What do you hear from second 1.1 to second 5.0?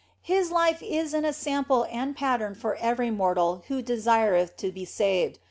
an ensample and a pattern for every mortal who desireth to be